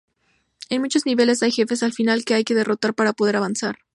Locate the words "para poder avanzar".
2.95-3.77